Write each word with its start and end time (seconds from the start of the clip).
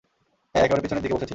হ্যাঁ, 0.53 0.63
একেবারে 0.65 0.83
পিছনের 0.83 1.03
দিকে 1.05 1.15
বসে 1.15 1.21
ছিলাম। 1.25 1.29